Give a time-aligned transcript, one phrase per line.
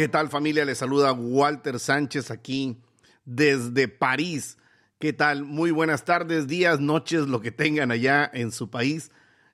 [0.00, 0.64] ¿Qué tal familia?
[0.64, 2.78] Les saluda Walter Sánchez aquí
[3.26, 4.56] desde París.
[4.98, 5.44] ¿Qué tal?
[5.44, 9.10] Muy buenas tardes, días, noches, lo que tengan allá en su país.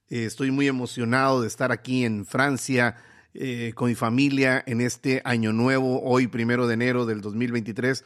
[0.09, 2.95] Eh, estoy muy emocionado de estar aquí en Francia
[3.35, 8.05] eh, con mi familia en este año nuevo, hoy primero de enero del 2023.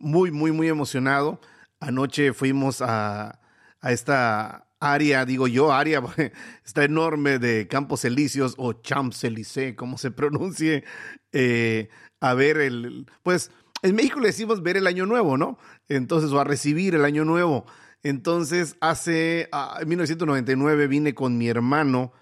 [0.00, 1.40] Muy, muy, muy emocionado.
[1.78, 3.38] Anoche fuimos a,
[3.80, 6.02] a esta área, digo yo, área,
[6.66, 10.84] está enorme de Campos Elíseos o Champs-Élysées, como se pronuncie,
[11.32, 11.88] eh,
[12.20, 13.50] a ver el, pues
[13.82, 15.58] en México le decimos ver el año nuevo, ¿no?
[15.88, 17.64] Entonces, o a recibir el año nuevo.
[18.02, 22.12] Entonces, hace, ah, en 1999 vine con mi hermano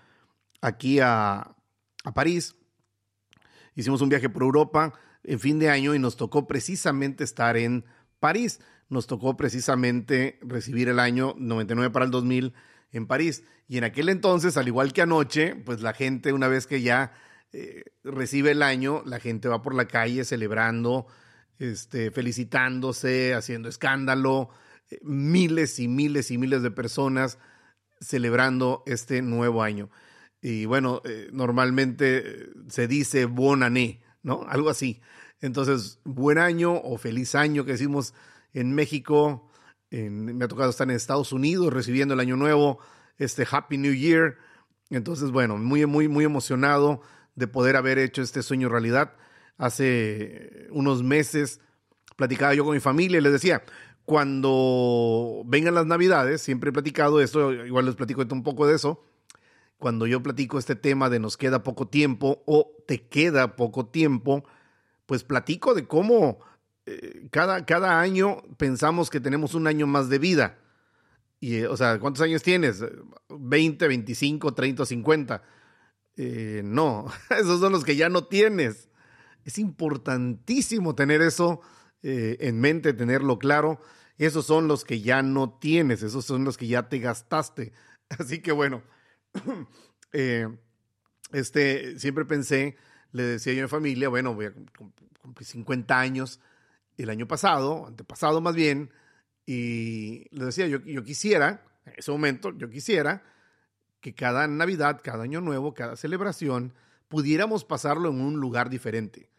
[0.61, 1.55] aquí a,
[2.05, 2.57] a París.
[3.75, 4.93] Hicimos un viaje por Europa
[5.25, 7.85] en fin de año y nos tocó precisamente estar en
[8.19, 12.53] París nos tocó precisamente recibir el año 99 para el 2000
[12.93, 13.45] en París.
[13.69, 17.13] Y en aquel entonces, al igual que anoche, pues la gente, una vez que ya
[17.53, 21.07] eh, recibe el año, la gente va por la calle celebrando,
[21.59, 24.51] este, felicitándose, haciendo escándalo,
[24.91, 27.39] eh, miles y miles y miles de personas
[28.01, 29.89] celebrando este nuevo año.
[30.43, 34.47] Y bueno, eh, normalmente se dice bon année, ¿no?
[34.49, 35.01] Algo así.
[35.41, 38.15] Entonces, buen año o feliz año que decimos
[38.55, 39.49] en México,
[39.91, 42.79] me ha tocado estar en Estados Unidos recibiendo el año nuevo,
[43.19, 44.37] este Happy New Year.
[44.89, 47.03] Entonces, bueno, muy, muy, muy emocionado
[47.35, 49.15] de poder haber hecho este sueño realidad.
[49.59, 51.61] Hace unos meses
[52.17, 53.63] platicaba yo con mi familia y les decía,
[54.05, 59.05] cuando vengan las navidades, siempre he platicado esto, igual les platico un poco de eso,
[59.79, 64.45] cuando yo platico este tema de nos queda poco tiempo o te queda poco tiempo,
[65.07, 66.41] pues platico de cómo
[66.87, 70.59] eh, cada, cada año pensamos que tenemos un año más de vida.
[71.39, 72.83] Y, eh, o sea, ¿cuántos años tienes?
[73.29, 75.43] ¿20, 25, 30, 50?
[76.65, 78.91] no, esos son los que ya no tienes.
[79.45, 81.63] Es importantísimo tener eso
[82.03, 83.81] eh, en mente, tenerlo claro.
[84.19, 87.73] Esos son los que ya no tienes, esos son los que ya te gastaste.
[88.19, 88.83] Así que bueno,
[91.33, 92.77] este, siempre pensé,
[93.13, 94.53] le decía yo a mi familia, bueno, voy a
[95.23, 96.41] cumplir 50 años
[97.03, 98.91] el año pasado, antepasado más bien,
[99.47, 103.23] y les decía, yo, yo quisiera, en ese momento, yo quisiera
[104.01, 106.75] que cada Navidad, cada Año Nuevo, cada celebración,
[107.09, 109.31] pudiéramos pasarlo en un lugar diferente.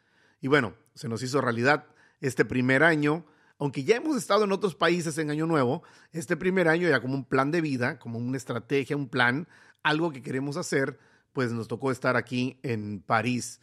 [0.41, 1.85] Y bueno, se nos hizo realidad
[2.19, 3.25] este primer año,
[3.57, 7.16] aunque ya hemos estado en otros países en Año Nuevo, este primer año ya como
[7.16, 9.47] un plan de vida, como una estrategia, un plan,
[9.83, 11.00] algo que queremos hacer,
[11.33, 13.61] pues nos tocó estar aquí en París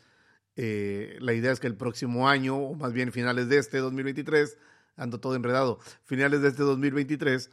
[0.60, 4.58] eh, la idea es que el próximo año, o más bien finales de este 2023,
[4.96, 7.52] ando todo enredado, finales de este 2023,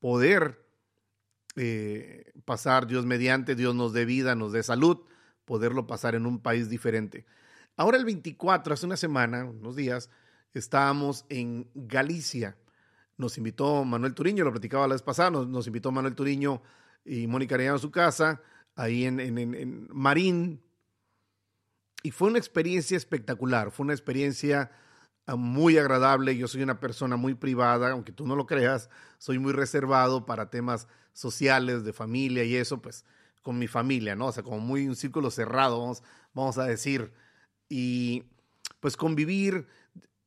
[0.00, 0.62] poder
[1.56, 4.98] eh, pasar, Dios mediante, Dios nos dé vida, nos dé salud,
[5.46, 7.24] poderlo pasar en un país diferente.
[7.74, 10.10] Ahora el 24, hace una semana, unos días,
[10.52, 12.58] estábamos en Galicia.
[13.16, 16.60] Nos invitó Manuel Turiño, lo platicaba la vez pasada, nos, invitó Manuel Turiño
[17.02, 18.42] y Mónica Arellano a su casa,
[18.76, 20.60] ahí en, en, en Marín,
[22.02, 24.70] y fue una experiencia espectacular, fue una experiencia
[25.26, 26.36] ah, muy agradable.
[26.36, 30.50] Yo soy una persona muy privada, aunque tú no lo creas, soy muy reservado para
[30.50, 33.04] temas sociales, de familia y eso, pues
[33.42, 34.26] con mi familia, ¿no?
[34.26, 36.02] O sea, como muy un círculo cerrado, vamos,
[36.32, 37.12] vamos a decir.
[37.68, 38.24] Y
[38.80, 39.66] pues convivir,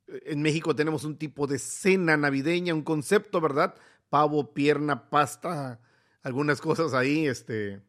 [0.07, 3.75] en México tenemos un tipo de cena navideña, un concepto, ¿verdad?
[4.09, 5.79] Pavo, pierna, pasta,
[6.23, 7.81] algunas cosas ahí, este,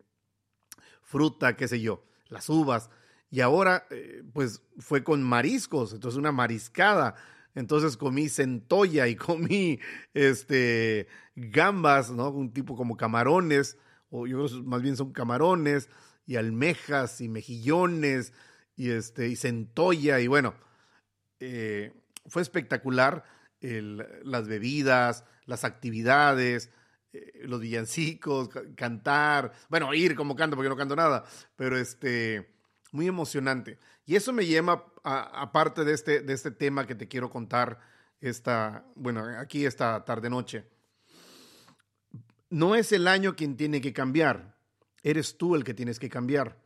[1.03, 2.91] fruta, qué sé yo, las uvas
[3.37, 7.17] y ahora eh, pues fue con mariscos, entonces una mariscada.
[7.55, 9.79] Entonces comí centolla y comí
[10.15, 12.31] este gambas, ¿no?
[12.31, 13.77] Un tipo como camarones,
[14.09, 15.91] o yo creo más bien son camarones
[16.25, 18.33] y almejas y mejillones
[18.75, 20.55] y este y centolla y bueno,
[21.39, 21.93] eh,
[22.25, 23.23] fue espectacular
[23.61, 26.71] las bebidas, las actividades,
[27.13, 32.56] eh, los villancicos, cantar, bueno, ir como canto porque no canto nada, pero este
[32.97, 33.79] muy emocionante.
[34.07, 37.79] Y eso me lleva, aparte de este, de este tema que te quiero contar
[38.21, 40.65] esta, bueno, aquí esta tarde-noche.
[42.49, 44.57] No es el año quien tiene que cambiar,
[45.03, 46.59] eres tú el que tienes que cambiar.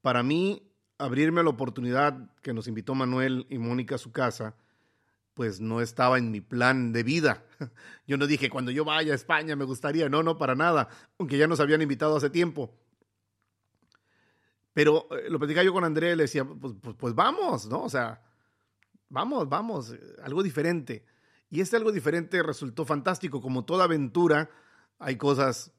[0.00, 4.56] Para mí, abrirme la oportunidad que nos invitó Manuel y Mónica a su casa,
[5.34, 7.44] pues no estaba en mi plan de vida.
[8.06, 10.88] Yo no dije, cuando yo vaya a España me gustaría, no, no, para nada,
[11.18, 12.72] aunque ya nos habían invitado hace tiempo.
[14.74, 17.84] Pero eh, lo platicaba yo con André y le decía, pues, pues, pues, vamos, ¿no?
[17.84, 18.22] O sea,
[19.08, 21.06] vamos, vamos, eh, algo diferente.
[21.48, 23.40] Y este algo diferente resultó fantástico.
[23.40, 24.50] Como toda aventura,
[24.98, 25.72] hay cosas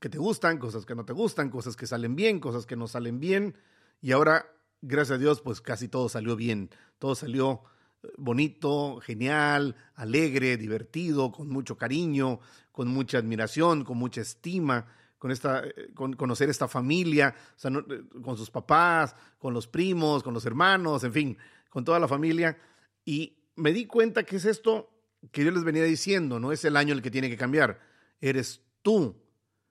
[0.00, 2.86] que te gustan, cosas que no te gustan, cosas que salen bien, cosas que no
[2.86, 3.56] salen bien.
[4.00, 4.46] Y ahora
[4.82, 7.62] gracias a Dios, pues casi todo salió bien, todo salió
[8.02, 12.40] eh, bonito, genial, alegre, divertido, con mucho cariño,
[12.72, 14.86] con mucha admiración, con mucha estima,
[15.20, 20.32] con esta, eh, con conocer esta familia, eh, con sus papás, con los primos, con
[20.32, 21.38] los hermanos, en fin,
[21.68, 22.56] con toda la familia.
[23.04, 24.88] Y me di cuenta que es esto
[25.30, 27.80] que yo les venía diciendo, no es el año el que tiene que cambiar,
[28.18, 29.14] eres tú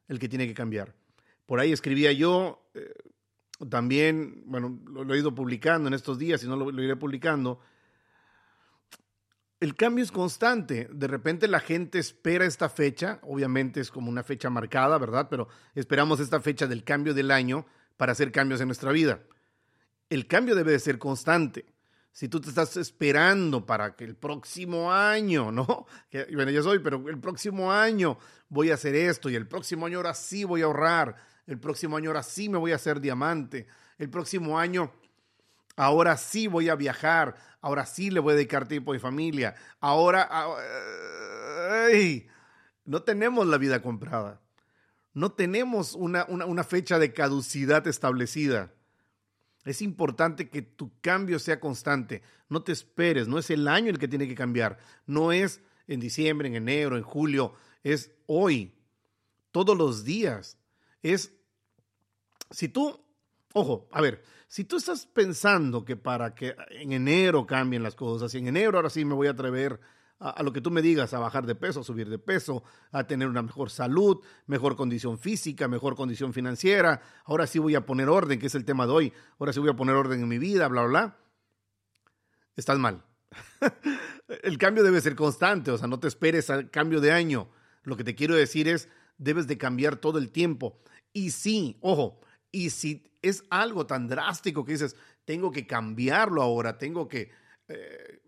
[0.08, 0.94] el que tiene que cambiar.
[1.48, 2.94] Por ahí escribía yo, eh,
[3.72, 7.60] también, bueno, lo, he ido publicando en estos días y no lo iré publicando.
[9.60, 10.88] El cambio es constante.
[10.92, 15.28] De repente la gente espera esta fecha, obviamente es como una fecha marcada, ¿verdad?
[15.30, 17.66] Pero esperamos esta fecha del cambio del año
[17.98, 19.22] para hacer cambios en nuestra vida.
[20.10, 21.66] El cambio debe de ser constante
[22.12, 25.86] si tú te estás esperando para que el próximo año, ¿no?
[26.10, 28.18] Que, bueno, yo soy, pero el próximo año
[28.48, 31.16] voy a hacer esto y el próximo año ahora sí voy a ahorrar,
[31.46, 33.68] el próximo año ahora sí me voy a hacer diamante,
[33.98, 34.92] el próximo año
[35.80, 39.56] ahora sí voy a viajar, ahora sí le voy a dedicar tiempo a mi familia,
[39.80, 40.30] ahora...
[41.86, 42.28] Ay,
[42.84, 44.42] no tenemos la vida comprada,
[45.14, 48.74] no tenemos una, una, una fecha de caducidad establecida.
[49.64, 52.24] Es importante que tu cambio sea constante.
[52.50, 54.80] No te esperes, no es el año el que tiene que cambiar.
[55.06, 57.54] No es en diciembre, en enero, en julio.
[57.84, 58.74] Es hoy,
[59.52, 60.58] todos los días.
[61.04, 61.34] Es,
[62.50, 63.00] si tú,
[63.54, 68.34] ojo, a ver, si tú estás pensando que para que en enero cambien las cosas,
[68.34, 69.80] y en enero ahora sí me voy a atrever
[70.18, 73.04] a, lo que tú me digas, a bajar de peso, a subir de peso, a
[73.04, 77.00] tener una mejor salud, mejor condición física, mejor condición financiera.
[77.26, 79.14] Ahora sí voy a poner orden, que es el tema de hoy.
[79.38, 81.18] Ahora sí voy a poner orden en mi vida, bla, bla, bla.
[82.56, 83.06] Estás mal.
[84.44, 87.50] el cambio debe ser constante, o sea, no te esperes al cambio de año.
[87.84, 90.82] Lo que te quiero decir es, debes de cambiar todo el tiempo.
[91.14, 92.20] Y sí, ojo,
[92.52, 94.96] y si es algo tan drástico que dices,
[95.26, 97.32] tengo que cambiarlo ahora, tengo que
[97.68, 98.22] eh,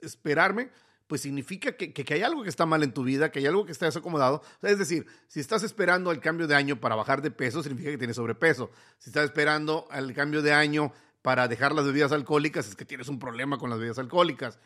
[0.00, 0.70] esperarme,
[1.06, 3.72] pues significa que, hay algo que está mal en tu vida, que hay algo que
[3.72, 4.42] está desacomodado.
[4.62, 7.98] Es decir, si estás esperando el cambio de año para bajar de peso, significa que
[7.98, 8.70] tienes sobrepeso.
[8.98, 13.08] Si estás esperando el cambio de año para dejar las bebidas alcohólicas, es que tienes
[13.08, 14.58] un problema con las bebidas alcohólicas.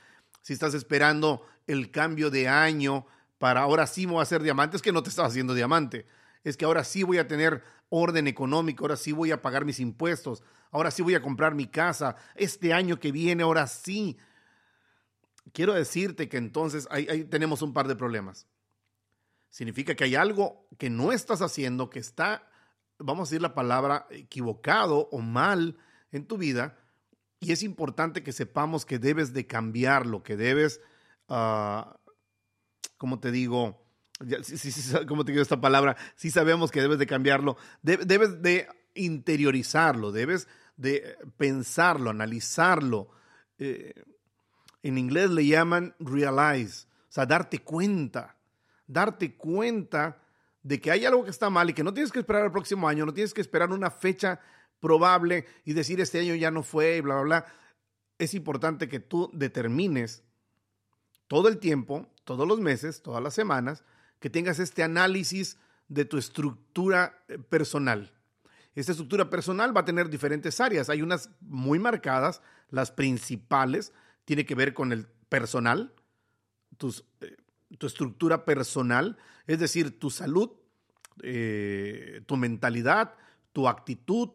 [0.43, 3.07] Si estás esperando el cambio de año
[3.39, 6.07] para ahora sí voy a hacer diamante, es que no te estás haciendo diamante.
[6.45, 9.81] Es que ahora sí voy a tener orden económico, ahora sí voy a pagar mis
[9.81, 14.19] impuestos, ahora sí voy a comprar mi casa, este año que viene, ahora sí
[15.53, 18.47] quiero decirte que entonces ahí, tenemos un par de problemas.
[19.49, 22.49] Significa que hay algo que no estás haciendo, que está,
[22.99, 25.79] vamos a decir la palabra, equivocado o mal
[26.13, 26.79] en tu vida.
[27.41, 30.81] Y es importante que sepamos que debes de cambiarlo, que debes,
[31.29, 31.83] uh,
[32.99, 33.86] ¿cómo te digo?
[34.43, 35.97] Sí, sí, sí, ¿Cómo te digo esta palabra?
[36.15, 37.57] Sí sabemos que debes de cambiarlo.
[37.83, 43.09] debes de interiorizarlo, debes de pensarlo, analizarlo.
[43.59, 43.93] Eh,
[44.83, 48.37] en inglés le llaman realize, o sea, darte cuenta,
[48.87, 50.23] darte cuenta
[50.63, 52.89] de que hay algo que está mal y que no tienes que esperar el próximo
[52.89, 54.41] año, no tienes que esperar una fecha
[54.81, 57.47] probable y decir este año ya no fue y bla, bla, bla.
[58.19, 60.23] Es importante que tú determines
[61.27, 63.85] todo el tiempo, todos los meses, todas las semanas,
[64.27, 65.57] que tengas este análisis
[65.87, 68.13] de tu estructura eh, personal.
[68.75, 70.91] Esta estructura personal va a tener diferentes áreas.
[70.91, 73.93] Hay unas muy marcadas, las principales,
[74.25, 75.95] tiene que ver con el personal,
[77.21, 77.37] eh,
[77.79, 79.17] tu estructura personal,
[79.47, 80.51] es decir, tu salud,
[81.23, 83.15] eh, tu mentalidad,
[83.53, 84.31] tu actitud,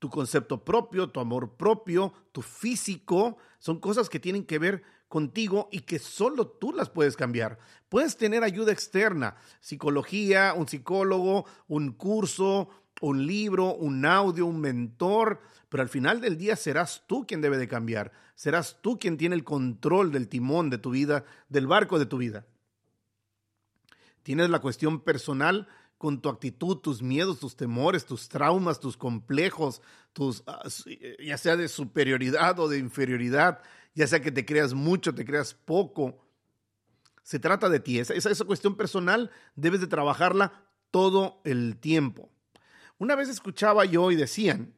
[0.00, 5.68] tu concepto propio, tu amor propio, tu físico, son cosas que tienen que ver contigo
[5.70, 7.58] y que solo tú las puedes cambiar.
[7.88, 12.68] Puedes tener ayuda externa, psicología, un psicólogo, un curso,
[13.00, 17.58] un libro, un audio, un mentor, pero al final del día serás tú quien debe
[17.58, 21.98] de cambiar, serás tú quien tiene el control del timón de tu vida, del barco
[21.98, 22.46] de tu vida.
[24.22, 29.82] Tienes la cuestión personal con tu actitud, tus miedos, tus temores, tus traumas, tus complejos,
[30.12, 30.62] tus ah,
[31.24, 33.62] ya sea de superioridad o de inferioridad,
[33.94, 36.22] ya sea que te creas mucho, te creas poco.
[37.22, 37.98] Se trata de ti.
[37.98, 42.30] Esa, esa cuestión personal debes de trabajarla todo el tiempo.
[42.98, 44.74] Una vez escuchaba yo y decían,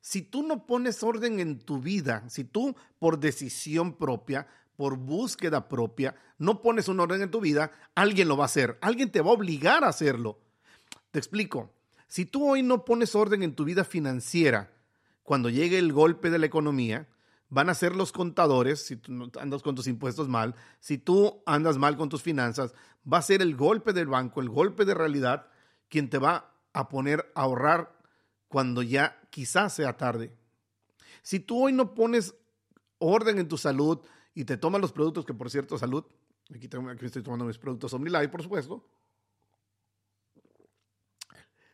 [0.00, 4.48] si tú no pones orden en tu vida, si tú por decisión propia,
[4.82, 8.78] por búsqueda propia, no pones un orden en tu vida, alguien lo va a hacer,
[8.80, 10.40] alguien te va a obligar a hacerlo.
[11.12, 11.72] Te explico,
[12.08, 14.72] si tú hoy no pones orden en tu vida financiera,
[15.22, 17.06] cuando llegue el golpe de la economía,
[17.48, 21.78] van a ser los contadores, si tú andas con tus impuestos mal, si tú andas
[21.78, 22.74] mal con tus finanzas,
[23.06, 25.46] va a ser el golpe del banco, el golpe de realidad,
[25.88, 27.96] quien te va a poner a ahorrar
[28.48, 30.34] cuando ya quizás sea tarde.
[31.22, 32.34] Si tú hoy no pones
[32.98, 34.00] orden en tu salud
[34.34, 36.04] y te tomas los productos, que por cierto, salud,
[36.54, 38.84] aquí, aquí estoy tomando mis productos OmniLife, por supuesto.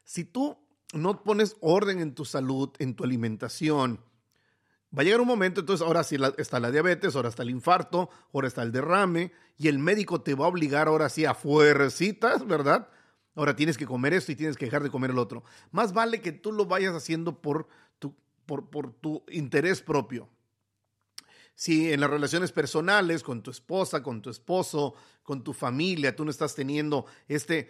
[0.04, 0.56] Si tú
[0.94, 4.00] no pones orden en tu salud, en tu alimentación,
[4.96, 8.08] va a llegar un momento, entonces ahora sí está la diabetes, ahora está el infarto,
[8.32, 12.46] ahora está el derrame, y el médico te va a obligar ahora sí a fuercitas,
[12.46, 12.88] ¿verdad?
[13.34, 15.44] Ahora tienes que comer esto y tienes que dejar de comer el otro.
[15.70, 18.14] Más vale que tú lo vayas haciendo por tu,
[18.46, 20.28] por, por tu interés propio.
[21.58, 26.24] Si en las relaciones personales, con tu esposa, con tu esposo, con tu familia, tú
[26.24, 27.68] no estás teniendo este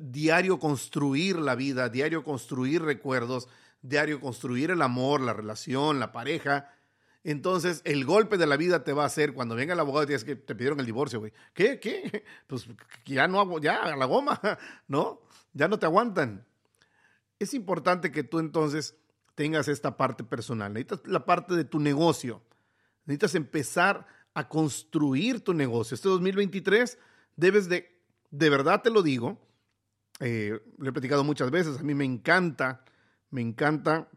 [0.00, 3.46] diario construir la vida, diario construir recuerdos,
[3.82, 6.72] diario construir el amor, la relación, la pareja.
[7.24, 10.06] Entonces, el golpe de la vida te va a hacer cuando venga el abogado y
[10.06, 11.34] digas que te pidieron el divorcio, güey.
[11.52, 11.78] ¿Qué?
[11.78, 12.24] ¿Qué?
[12.46, 12.66] Pues
[13.04, 14.40] ya no ya, a la goma,
[14.88, 15.20] ¿no?
[15.52, 16.46] Ya no te aguantan.
[17.38, 18.96] Es importante que tú entonces
[19.34, 20.72] tengas esta parte personal.
[20.72, 22.40] Necesitas la parte de tu negocio.
[23.06, 25.94] Necesitas empezar a construir tu negocio.
[25.94, 26.98] Este 2023
[27.36, 27.88] debes de,
[28.30, 29.40] de verdad te lo digo,
[30.20, 32.84] eh, lo he platicado muchas veces, a mí me encanta,
[33.30, 34.08] me encanta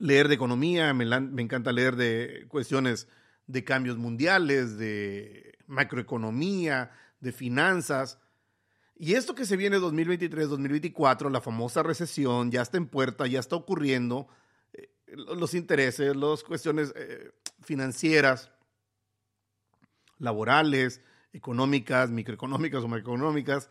[0.00, 1.04] leer de economía, me,
[1.42, 3.06] encanta leer de cuestiones
[3.46, 6.90] de cambios mundiales, de macroeconomía,
[7.20, 8.18] de finanzas.
[8.96, 13.40] Y esto que se viene 2023, 2024, la famosa recesión, ya está en puerta, ya
[13.40, 14.28] está ocurriendo,
[14.72, 17.30] eh, los intereses, las cuestiones eh,
[17.62, 18.50] financieras,
[20.18, 21.00] laborales,
[21.32, 23.70] económicas, microeconómicas o macroeconómicas,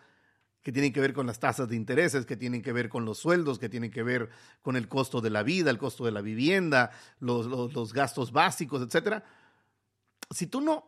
[0.62, 3.18] que tienen que ver con las tasas de intereses, que tienen que ver con los
[3.18, 4.30] sueldos, que tienen que ver
[4.62, 8.82] con el costo de la vida, el costo de la vivienda, los, los, gastos básicos,
[8.82, 9.24] etc.
[10.30, 10.86] Si tú no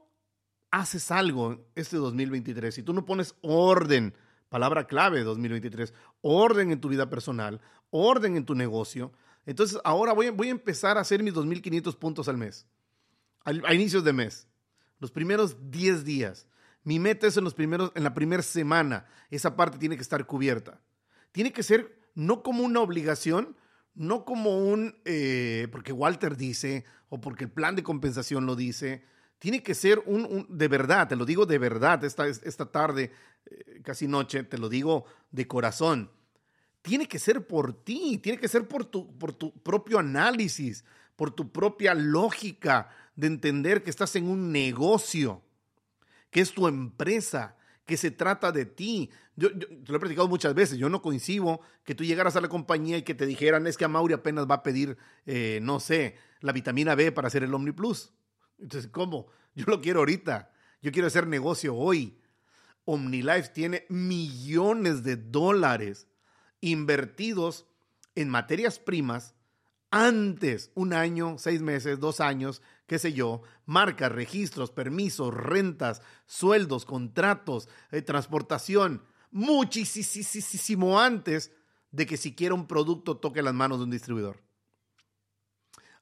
[0.72, 4.14] haces algo este 2023, si tú no pones orden,
[4.50, 9.14] palabra clave 2023, orden en tu vida personal, orden en tu negocio,
[9.46, 12.68] entonces ahora voy, voy a empezar a hacer mis 2.500 puntos al mes,
[13.44, 14.48] a inicios de mes,
[15.00, 16.48] los primeros 10 días.
[16.84, 19.06] Mi meta es en, los primeros, en la primera semana.
[19.30, 20.82] Esa parte tiene que estar cubierta.
[21.32, 23.56] Tiene que ser no como una obligación,
[23.94, 29.04] no como un, eh, porque Walter dice, o porque el plan de compensación lo dice.
[29.38, 33.12] Tiene que ser un, de verdad, te lo digo de verdad, esta, esta tarde,
[33.46, 36.12] eh, casi noche, te lo digo de corazón.
[36.82, 40.84] Tiene que ser por ti, tiene que ser por tu, por tu propio análisis,
[41.16, 45.44] por tu propia lógica de entender que estás en un negocio
[46.30, 49.10] que es tu empresa, que se trata de ti.
[49.36, 52.48] Yo, te lo he platicado muchas veces, yo no coincido que tú llegaras a la
[52.48, 55.80] compañía y que te dijeran, es que a Mauri apenas va a pedir, eh, no
[55.80, 58.14] sé, la vitamina B para hacer el OmniPlus.
[58.60, 59.28] Entonces, ¿cómo?
[59.56, 60.52] Yo lo quiero ahorita,
[60.82, 62.18] yo quiero hacer negocio hoy.
[62.86, 66.08] OmniLife tiene millones de dólares
[66.62, 67.66] invertidos
[68.16, 69.36] en materias primas
[69.92, 76.86] antes, un año, seis meses, dos años, qué sé yo, marcas, registros, permisos, rentas, sueldos,
[76.86, 81.52] contratos, eh, transportación, muchísimo antes
[81.92, 84.42] de que siquiera un producto toque las manos de un distribuidor.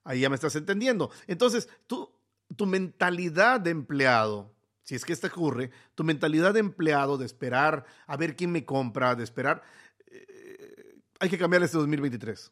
[0.04, 1.12] Ahí ya me estás entendiendo.
[1.26, 2.12] Entonces, tú,
[2.56, 4.54] tu mentalidad de empleado,
[4.84, 8.66] si es que esto ocurre, tu mentalidad de empleado, de esperar a ver quién me
[8.66, 9.64] compra, de esperar,
[10.08, 12.52] eh, hay que cambiar este 2023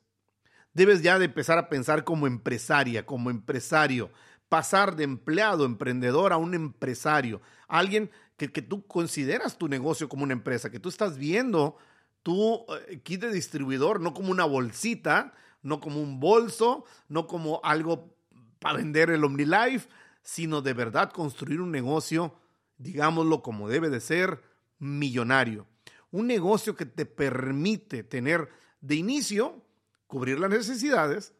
[0.77, 4.11] debes ya de empezar a pensar como empresaria, como empresario,
[4.47, 10.33] pasar de empleado, emprendedor a un empresario, alguien que, tú consideras tu negocio como una
[10.33, 11.77] empresa, que tú estás viendo
[12.21, 17.59] tu eh, kit de distribuidor no como una bolsita, no como un bolso, no como
[17.63, 18.15] algo
[18.59, 19.89] para vender el OmniLife,
[20.21, 22.35] sino de verdad construir un negocio,
[22.77, 24.43] digámoslo como debe de ser,
[24.77, 25.65] millonario.
[26.11, 28.47] Un negocio que te permite tener
[28.79, 29.63] de inicio
[30.07, 31.33] cubrir las necesidades,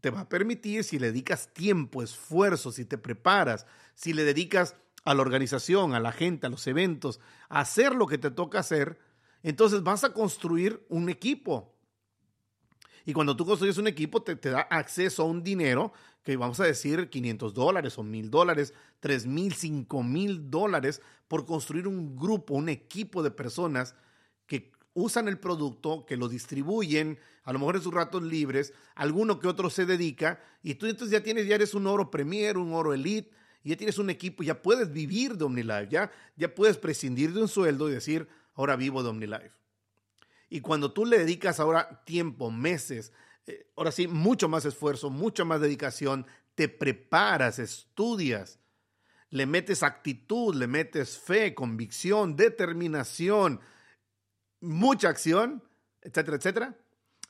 [0.00, 4.76] te va a permitir, si le dedicas tiempo, esfuerzo, si te preparas, si le dedicas
[5.04, 8.60] a la organización, a la gente, a los eventos, a hacer lo que te toca
[8.60, 8.98] hacer,
[9.42, 11.74] entonces vas a construir un equipo.
[13.04, 15.92] Y cuando tú construyes un equipo, te, te da acceso a un dinero
[16.22, 21.44] que vamos a decir 500 dólares o 1000 dólares, 3 mil, 5 mil dólares por
[21.44, 23.96] construir un grupo, un equipo de personas
[24.94, 29.48] usan el producto, que lo distribuyen, a lo mejor en sus ratos libres, alguno que
[29.48, 32.92] otro se dedica, y tú entonces ya tienes, ya eres un oro premier, un oro
[32.94, 33.30] elite,
[33.64, 37.42] y ya tienes un equipo, ya puedes vivir de OmniLife, ya, ya puedes prescindir de
[37.42, 39.52] un sueldo y decir, ahora vivo de OmniLife.
[40.48, 43.12] Y cuando tú le dedicas ahora tiempo, meses,
[43.46, 48.58] eh, ahora sí, mucho más esfuerzo, mucha más dedicación, te preparas, estudias,
[49.30, 53.60] le metes actitud, le metes fe, convicción, determinación,
[54.62, 55.62] mucha acción,
[56.00, 56.78] etcétera, etcétera,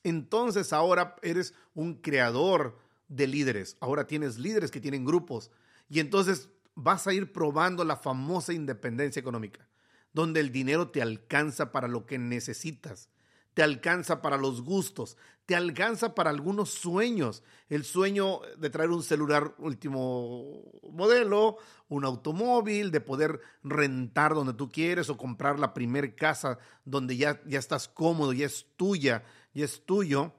[0.04, 3.76] entonces ahora eres un creador de líderes.
[3.80, 5.50] Ahora tienes líderes que tienen grupos.
[5.88, 9.68] Y entonces vas a ir probando la famosa independencia económica,
[10.12, 13.08] donde el dinero te alcanza para lo que necesitas
[13.54, 15.16] te alcanza para los gustos,
[15.46, 17.42] te alcanza para algunos sueños.
[17.68, 24.70] El sueño de traer un celular último modelo, un automóvil, de poder rentar donde tú
[24.70, 29.64] quieres o comprar la primer casa donde ya, ya estás cómodo, ya es tuya, ya
[29.64, 30.32] es tuyo.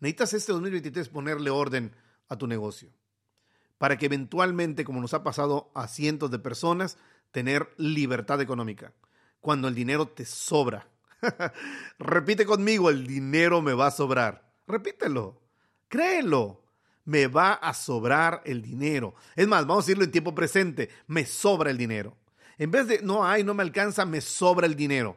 [0.00, 1.94] Necesitas este 2023 ponerle orden
[2.28, 2.90] a tu negocio
[3.82, 6.98] para que eventualmente, como nos ha pasado a cientos de personas,
[7.32, 8.92] tener libertad económica.
[9.40, 10.91] Cuando el dinero te sobra
[11.98, 14.52] Repite conmigo, el dinero me va a sobrar.
[14.66, 15.40] Repítelo,
[15.88, 16.60] créelo.
[17.04, 19.16] Me va a sobrar el dinero.
[19.34, 22.16] Es más, vamos a decirlo en tiempo presente, me sobra el dinero.
[22.58, 25.16] En vez de no hay, no me alcanza, me sobra el dinero.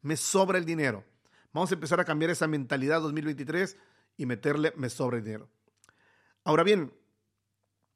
[0.00, 1.04] Me sobra el dinero.
[1.52, 3.76] Vamos a empezar a cambiar esa mentalidad 2023
[4.16, 5.48] y meterle me sobra el dinero.
[6.42, 6.92] Ahora bien,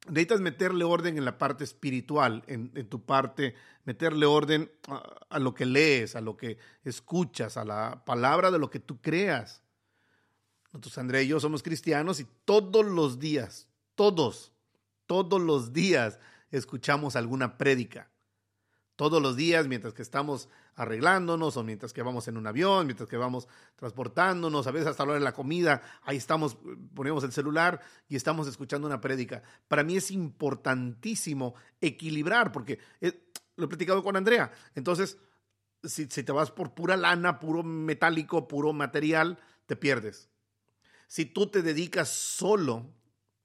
[0.07, 3.55] necesitas meterle orden en la parte espiritual, en, tu parte,
[3.85, 4.71] meterle orden
[5.29, 8.99] a, lo que lees, a lo que escuchas, a la palabra de lo que tú
[9.01, 9.63] creas.
[10.65, 14.53] Nosotros, André y yo somos cristianos y todos los días, todos,
[15.05, 16.19] todos los días
[16.51, 18.10] escuchamos alguna prédica
[18.95, 23.09] todos los días mientras que estamos arreglándonos o mientras que vamos en un avión, mientras
[23.09, 26.57] que vamos transportándonos, a veces hasta la hora de la comida, ahí estamos,
[26.93, 29.43] ponemos el celular y estamos escuchando una prédica.
[29.67, 32.79] Para mí es importantísimo equilibrar, porque
[33.55, 34.51] lo he platicado con Andrea.
[34.75, 35.17] Entonces,
[35.83, 40.29] si, si te vas por pura lana, puro metálico, puro material, te pierdes.
[41.07, 42.93] Si tú te dedicas solo,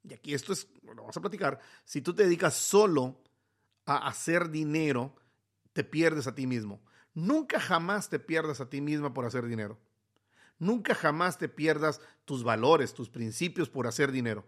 [0.08, 3.20] y aquí esto es, lo vamos a platicar, si tú te dedicas solo
[3.86, 5.16] a hacer dinero,
[5.76, 6.80] te pierdes a ti mismo.
[7.12, 9.78] Nunca jamás te pierdas a ti misma por hacer dinero.
[10.58, 14.46] Nunca jamás te pierdas tus valores, tus principios por hacer dinero.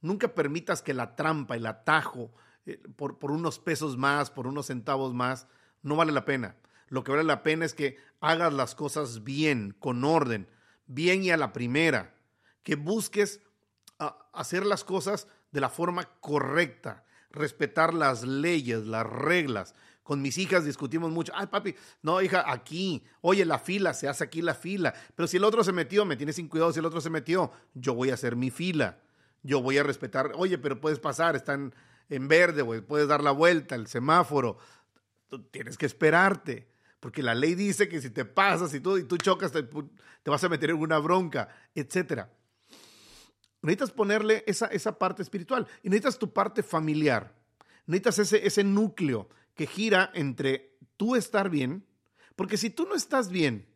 [0.00, 2.32] Nunca permitas que la trampa, el atajo,
[2.64, 5.48] eh, por, por unos pesos más, por unos centavos más,
[5.82, 6.56] no vale la pena.
[6.88, 10.48] Lo que vale la pena es que hagas las cosas bien, con orden,
[10.86, 12.14] bien y a la primera.
[12.62, 13.42] Que busques
[13.98, 20.38] ah, hacer las cosas de la forma correcta, respetar las leyes, las reglas, con mis
[20.38, 21.32] hijas discutimos mucho.
[21.36, 23.04] Ay, papi, no, hija, aquí.
[23.20, 24.94] Oye, la fila, se hace aquí la fila.
[25.14, 27.52] Pero si el otro se metió, me tienes sin cuidado si el otro se metió.
[27.74, 28.98] Yo voy a hacer mi fila.
[29.42, 30.32] Yo voy a respetar.
[30.34, 31.74] Oye, pero puedes pasar, están
[32.08, 32.80] en verde, güey.
[32.80, 34.58] Puedes dar la vuelta, el semáforo.
[35.28, 36.68] Tú tienes que esperarte.
[36.98, 39.62] Porque la ley dice que si te pasas y tú, y tú chocas, te,
[40.30, 42.26] vas a meter en una bronca, etc.
[43.62, 45.66] Necesitas ponerle esa, esa parte espiritual.
[45.82, 47.34] Y necesitas tu parte familiar.
[47.86, 51.86] Necesitas ese, ese núcleo que gira entre tú estar bien,
[52.36, 53.66] porque si tú no estás bien,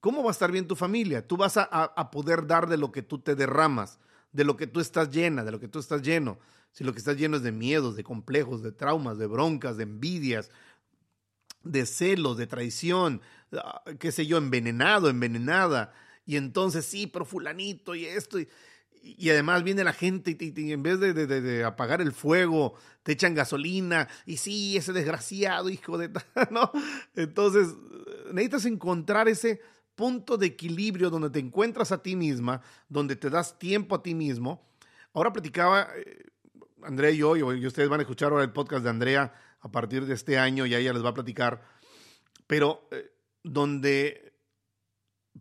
[0.00, 1.26] ¿cómo va a estar bien tu familia?
[1.26, 3.98] Tú vas a, poder dar de lo que tú te derramas,
[4.32, 6.38] de lo que tú estás llena, de lo que tú estás lleno.
[6.72, 9.84] Si lo que estás lleno es de miedos, de complejos, de traumas, de broncas, de
[9.84, 10.50] envidias,
[11.64, 13.20] de celos, de traición,
[13.52, 15.92] ah, qué sé yo, envenenado, envenenada.
[16.26, 18.38] Y entonces sí, pero fulanito y esto.
[18.38, 18.48] Y,
[19.02, 24.08] y además viene la gente y, en vez de, apagar el fuego, te echan gasolina.
[24.26, 26.10] Y sí, ese desgraciado hijo de...
[26.50, 26.70] ¿no?
[27.14, 27.74] Entonces,
[28.32, 29.60] necesitas encontrar ese
[29.94, 34.14] punto de equilibrio donde te encuentras a ti misma, donde te das tiempo a ti
[34.14, 34.68] mismo.
[35.12, 36.26] Ahora platicaba eh,
[36.82, 40.06] Andrea y yo, y ustedes van a escuchar ahora el podcast de Andrea a partir
[40.06, 41.62] de este año y ella les va a platicar,
[42.46, 43.10] pero eh,
[43.42, 44.28] donde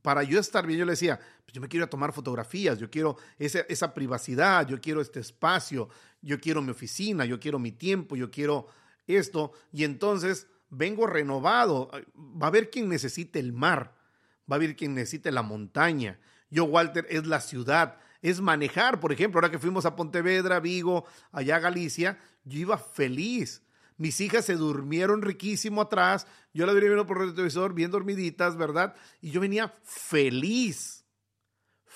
[0.02, 3.16] para yo estar bien, yo le decía, pues yo me quiero tomar fotografías, yo quiero
[3.40, 5.88] esa, esa privacidad, yo quiero este espacio,
[6.22, 8.68] yo quiero mi oficina, yo quiero mi tiempo, yo quiero
[9.08, 9.54] esto.
[9.72, 11.90] Y entonces vengo renovado.
[12.18, 13.96] Va a haber quien necesite el mar,
[14.40, 16.20] va a haber quien necesite la montaña.
[16.50, 19.00] Yo, Walter, es la ciudad, es manejar.
[19.00, 23.62] Por ejemplo, ahora que fuimos a Pontevedra, Vigo, allá a Galicia, yo iba feliz
[23.98, 26.28] mis hijas se durmieron riquísimo atrás.
[26.54, 28.96] Yo la venía viendo por el televisor, bien dormiditas, ¿verdad?
[29.22, 30.97] Y yo venía feliz.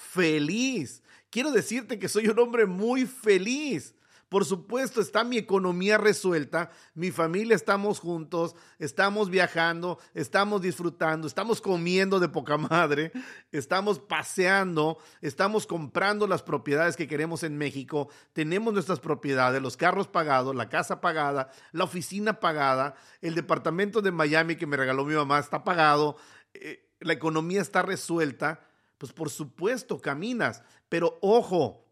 [0.10, 1.02] Feliz.
[1.30, 3.96] Quiero decirte que soy un hombre muy feliz.
[4.32, 11.60] Por supuesto, está mi economía resuelta, mi familia estamos juntos, estamos viajando, estamos disfrutando, estamos
[11.60, 13.12] comiendo de poca madre,
[13.52, 20.08] estamos paseando, estamos comprando las propiedades que queremos en México, tenemos nuestras propiedades, los carros
[20.08, 25.16] pagados, la casa pagada, la oficina pagada, el departamento de Miami que me regaló mi
[25.16, 26.16] mamá está pagado,
[26.54, 28.62] eh, la economía está resuelta,
[29.02, 31.84] pues por supuesto caminas, pero ojo,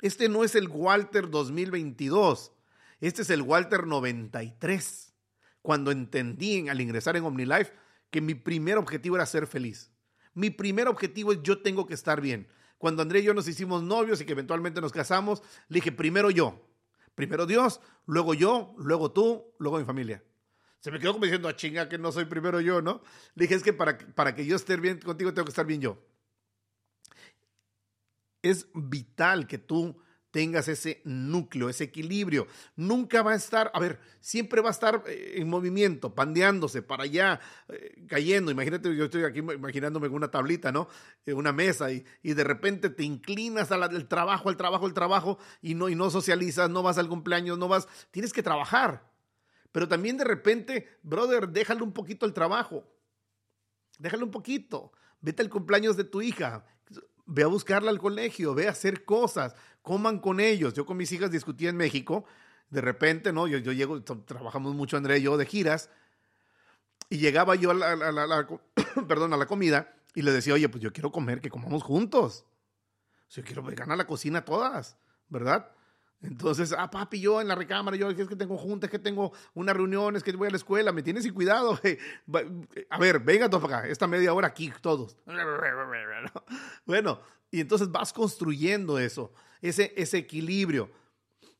[0.00, 2.52] este no es el Walter 2022,
[3.00, 5.12] este es el Walter 93.
[5.60, 7.72] Cuando entendí al ingresar en OmniLife
[8.12, 9.90] que mi primer objetivo era ser feliz.
[10.34, 12.46] Mi primer objetivo es yo tengo que estar bien.
[12.78, 16.30] Cuando André y yo nos hicimos novios y que eventualmente nos casamos, le dije, primero
[16.30, 16.64] yo,
[17.16, 20.22] primero Dios, luego yo, luego tú, luego mi familia.
[20.78, 23.02] Se me quedó como diciendo, a ah, chinga que no soy primero yo, ¿no?
[23.34, 25.80] Le dije, es que para, para que yo esté bien contigo tengo que estar bien
[25.80, 25.98] yo.
[28.42, 29.96] Es vital que tú
[30.32, 32.48] tengas ese núcleo, ese equilibrio.
[32.74, 37.04] Nunca va a estar, a ver, siempre va a estar eh, en movimiento, pandeándose para
[37.04, 38.50] allá, eh, cayendo.
[38.50, 40.88] Imagínate, yo estoy aquí imaginándome una tablita, ¿no?
[41.26, 45.38] En una mesa y, y, de repente te inclinas al trabajo, al trabajo, al trabajo
[45.60, 49.12] y no, y no socializas, no vas al cumpleaños, no vas, tienes que trabajar.
[49.70, 52.86] Pero también de repente, brother, déjale un poquito el trabajo.
[53.98, 54.92] Déjale un poquito.
[55.20, 56.64] Vete al cumpleaños de tu hija.
[57.34, 60.74] Ve a buscarla al colegio, ve a hacer cosas, coman con ellos.
[60.74, 62.26] Yo con mis hijas discutía en México,
[62.68, 63.46] de repente, ¿no?
[63.46, 65.88] Yo, llego, trabajamos mucho André y yo de giras,
[67.08, 68.46] y llegaba yo a la,
[69.08, 72.44] perdón, a la comida y le decía, oye, pues yo quiero comer, que comamos juntos.
[73.30, 74.98] yo quiero ganar la cocina todas,
[75.30, 75.70] ¿verdad?
[76.22, 79.76] Entonces, ah, papi, yo en la recámara, yo es que tengo juntas, que tengo unas
[79.76, 81.78] reuniones, que voy a la escuela, me tienes sin cuidado.
[82.90, 85.16] A ver, venga todos acá, esta media hora aquí todos.
[86.86, 90.90] Bueno, y entonces vas construyendo eso, ese, ese equilibrio.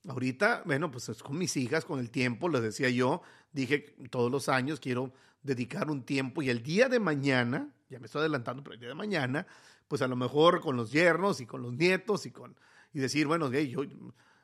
[0.09, 3.23] Ahorita, bueno, pues es con mis hijas, con el tiempo, les decía yo,
[3.53, 8.07] dije todos los años quiero dedicar un tiempo y el día de mañana, ya me
[8.07, 9.47] estoy adelantando, pero el día de mañana,
[9.89, 12.57] pues a lo mejor con los yernos y con los nietos y con
[12.93, 13.85] y decir, bueno, yo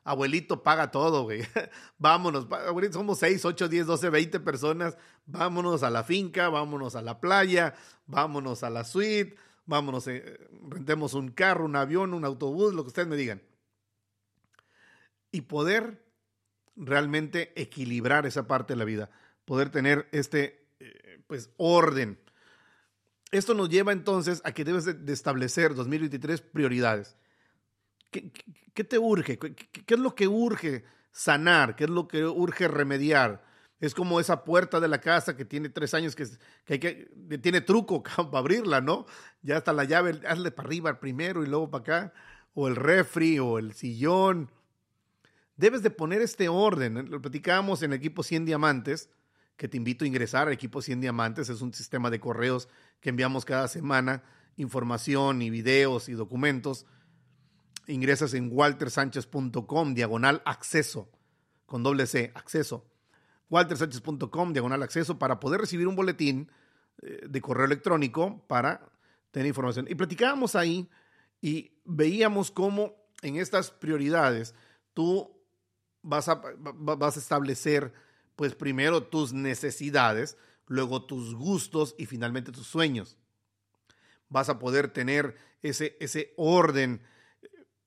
[0.09, 1.43] abuelito paga todo, güey.
[1.99, 4.97] vámonos, abuelito, somos 6, 8, 10, 12, 20 personas.
[5.27, 7.75] Vámonos a la finca, vámonos a la playa,
[8.07, 9.35] vámonos a la suite,
[9.67, 13.43] vámonos, eh, rentemos un carro, un avión, un autobús, lo que ustedes me digan.
[15.31, 16.03] Y poder
[16.75, 19.11] realmente equilibrar esa parte de la vida,
[19.45, 22.19] poder tener este, eh, pues, orden.
[23.31, 27.15] Esto nos lleva entonces a que debes de establecer 2023 prioridades.
[28.09, 28.31] ¿Qué,
[28.83, 29.37] te urge?
[29.37, 29.55] ¿Qué,
[29.87, 31.75] es lo que urge sanar?
[31.75, 33.43] ¿Qué es lo que urge remediar?
[33.79, 36.27] Es como esa puerta de la casa que tiene tres años que,
[36.65, 39.05] que, que tiene truco para abrirla, ¿no?
[39.41, 42.13] Ya hasta la llave, hazle para arriba primero y luego para acá.
[42.53, 44.51] O el refri o el sillón.
[45.55, 47.09] Debes de poner este orden.
[47.09, 49.09] Lo platicábamos en Equipo 100 Diamantes,
[49.55, 51.49] que te invito a ingresar a Equipo 100 Diamantes.
[51.49, 54.23] Es un sistema de correos que enviamos cada semana,
[54.57, 56.85] información y videos y documentos
[57.89, 61.09] ingresas en waltersánchez.com, diagonal acceso,
[61.65, 62.85] con doble C, acceso.
[63.49, 66.51] waltersánchez.com, diagonal acceso, para poder recibir un boletín
[67.01, 68.89] eh, de correo electrónico para
[69.31, 69.87] tener información.
[69.89, 70.89] Y platicábamos ahí
[71.41, 74.53] y veíamos cómo en estas prioridades
[74.93, 75.31] tú
[76.01, 77.93] vas a, vas a establecer,
[78.35, 83.17] pues primero tus necesidades, luego tus gustos y finalmente tus sueños.
[84.29, 87.01] Vas a poder tener ese, ese orden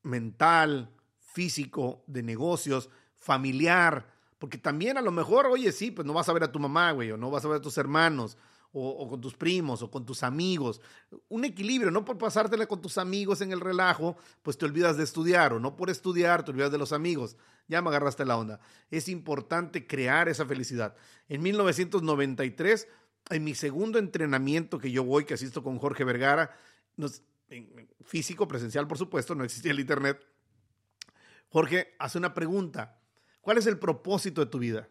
[0.02, 6.28] mental, físico, de negocios, familiar, porque también a lo mejor, oye, sí, pues no vas
[6.28, 8.36] a ver a tu mamá, güey, o no vas a ver a tus hermanos,
[8.72, 10.80] o, con tus primos, o con tus amigos.
[11.28, 15.04] Un equilibrio, no por pasártela con tus amigos en el relajo, pues te olvidas de
[15.04, 17.36] estudiar, o no por estudiar te olvidas de los amigos.
[17.68, 18.60] Ya me agarraste la onda.
[18.90, 20.96] Es importante crear esa felicidad.
[21.28, 22.88] En 1993,
[23.30, 26.50] en mi segundo entrenamiento que yo voy, que asisto con Jorge Vergara,
[26.96, 27.22] nos,
[28.04, 30.24] físico, presencial, por supuesto, no existía el Internet.
[31.48, 33.00] Jorge hace una pregunta.
[33.40, 34.88] ¿Cuál es el propósito de tu vida?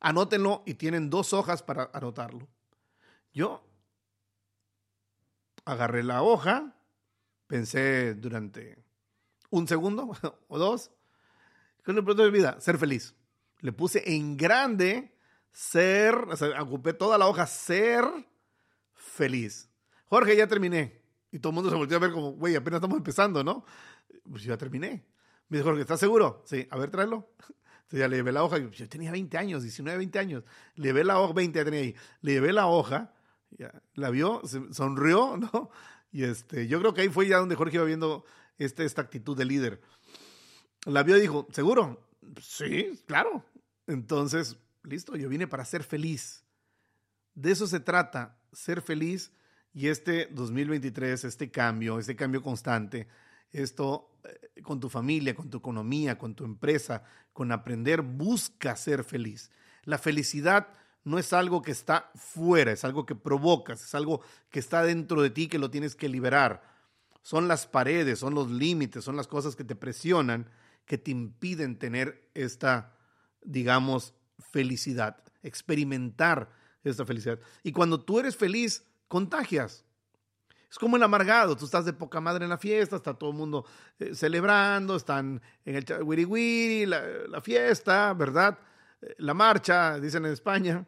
[0.00, 2.48] Anótenlo y tienen dos hojas para anotarlo.
[3.32, 3.64] Yo
[5.64, 6.74] agarré la hoja,
[7.46, 8.84] pensé durante
[9.50, 10.12] un segundo
[10.48, 10.90] o dos.
[11.84, 12.60] ¿Cuál es el propósito de mi vida?
[12.60, 13.14] Ser feliz.
[13.60, 15.16] Le puse en grande
[15.52, 18.04] ser, o sea, ocupé toda la hoja, ser
[18.94, 19.70] feliz.
[20.06, 21.01] Jorge, ya terminé.
[21.32, 23.64] Y todo el mundo se volvió a ver como, güey, apenas estamos empezando, ¿no?
[24.30, 25.06] Pues ya terminé.
[25.48, 26.42] Me dijo, ¿estás seguro?
[26.46, 27.32] Sí, a ver, tráelo.
[27.38, 28.58] Entonces ya le llevé la hoja.
[28.58, 30.44] Yo tenía 20 años, 19, 20 años.
[30.76, 31.96] Le llevé la hoja, 20 ya tenía ahí.
[32.20, 33.14] Le llevé la hoja,
[33.50, 34.42] ya, la vio,
[34.72, 35.70] sonrió, ¿no?
[36.10, 38.24] Y este, yo creo que ahí fue ya donde Jorge iba viendo
[38.58, 39.80] este, esta actitud de líder.
[40.84, 42.08] La vio y dijo, ¿seguro?
[42.42, 43.42] Sí, claro.
[43.86, 46.44] Entonces, listo, yo vine para ser feliz.
[47.34, 49.32] De eso se trata, ser feliz
[49.74, 53.08] y este 2023, este cambio, este cambio constante,
[53.52, 59.04] esto eh, con tu familia, con tu economía, con tu empresa, con aprender, busca ser
[59.04, 59.50] feliz.
[59.84, 60.68] La felicidad
[61.04, 65.22] no es algo que está fuera, es algo que provocas, es algo que está dentro
[65.22, 66.62] de ti que lo tienes que liberar.
[67.22, 70.48] Son las paredes, son los límites, son las cosas que te presionan,
[70.84, 72.94] que te impiden tener esta,
[73.42, 76.50] digamos, felicidad, experimentar
[76.84, 77.38] esta felicidad.
[77.62, 79.84] Y cuando tú eres feliz, contagias.
[80.70, 83.36] Es como el amargado, tú estás de poca madre en la fiesta, está todo el
[83.36, 83.66] mundo
[83.98, 88.58] eh, celebrando, están en el wiri wiri, la, fiesta, ¿verdad?
[89.02, 90.86] Eh, la marcha, dicen en España.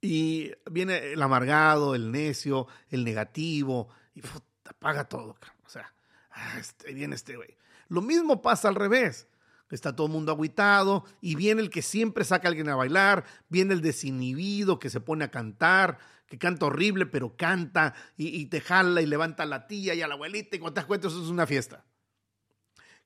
[0.00, 4.22] Y viene el amargado, el necio, el negativo, y
[4.64, 5.36] apaga todo.
[5.66, 5.92] O sea,
[6.30, 7.56] ah, este, viene este güey.
[7.88, 9.26] Lo mismo pasa al revés.
[9.70, 13.24] Está todo el mundo aguitado y viene el que siempre saca a alguien a bailar,
[13.48, 15.98] viene el desinhibido que se pone a cantar,
[16.30, 20.06] que canta horrible, pero canta y, te jala y levanta a la tía y a
[20.06, 21.84] la abuelita y cuando te das cuenta eso es una fiesta.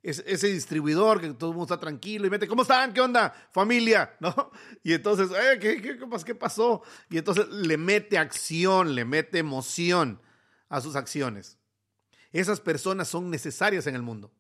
[0.03, 2.93] Es, ese distribuidor que todo el mundo está tranquilo y mete, ¿cómo están?
[2.93, 3.33] ¿Qué onda?
[3.51, 4.53] Familia, ¿no?
[4.83, 6.83] Y entonces, eh, ¿qué, qué, qué pasó?
[7.09, 10.21] Y entonces le mete acción, le mete emoción
[10.69, 11.57] a sus acciones.
[12.31, 14.35] Esas personas son necesarias en el mundo.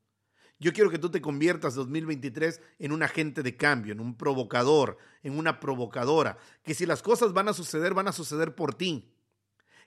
[0.60, 4.98] Yo quiero que tú te conviertas 2023 en un agente de cambio, en un provocador,
[5.22, 6.38] en una provocadora.
[6.62, 9.12] Que si las cosas van a suceder, van a suceder por ti.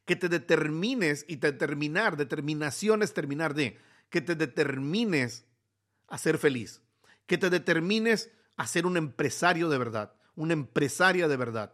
[0.05, 3.77] Que te determines y te determinar, determinación es terminar de,
[4.09, 5.45] que te determines
[6.07, 6.81] a ser feliz.
[7.25, 11.73] Que te determines a ser un empresario de verdad, una empresaria de verdad.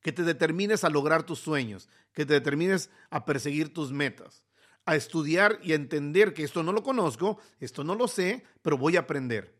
[0.00, 4.44] Que te determines a lograr tus sueños, que te determines a perseguir tus metas
[4.86, 8.76] a estudiar y a entender que esto no lo conozco, esto no lo sé, pero
[8.76, 9.54] voy a aprender.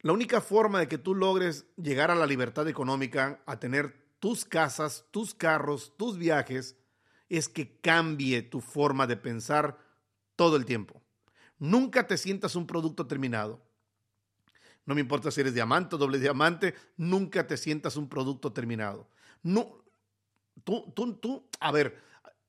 [0.00, 4.44] La única forma de que tú logres llegar a la libertad económica, a tener tus
[4.44, 6.76] casas, tus carros, tus viajes,
[7.28, 9.78] es que cambie tu forma de pensar
[10.36, 11.00] todo el tiempo.
[11.58, 13.62] Nunca te sientas un producto terminado.
[14.86, 19.08] No me importa si eres diamante o doble diamante, nunca te sientas un producto terminado.
[19.42, 19.82] No,
[20.64, 21.98] tú, tú, tú, a ver,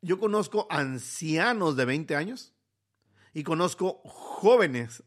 [0.06, 2.54] yo conozco ancianos de 20 años
[3.34, 5.04] y conozco jóvenes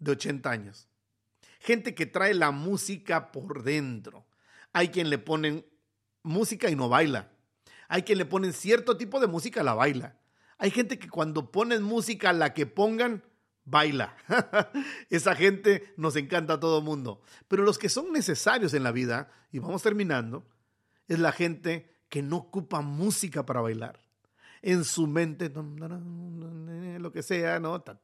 [0.00, 0.88] de 80 años.
[1.60, 4.26] Gente que trae la música por dentro.
[4.72, 5.64] Hay quien le ponen
[6.24, 7.30] música y no baila.
[7.86, 10.18] Hay quien le ponen cierto tipo de música, la baila.
[10.58, 13.22] Hay gente que cuando ponen música, la que pongan,
[13.64, 14.16] baila.
[15.10, 17.22] Esa gente nos encanta a todo mundo.
[17.46, 20.44] Pero los que son necesarios en la vida, y vamos terminando,
[21.06, 24.09] es la gente que no ocupa música para bailar
[24.62, 25.52] en su mente,
[26.98, 27.82] lo que sea, ¿no?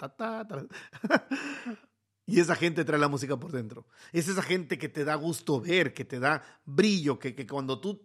[2.28, 3.86] Y esa gente trae la música por dentro.
[4.12, 7.80] Es esa gente que te da gusto ver, que te da brillo, que, que cuando
[7.80, 8.02] tú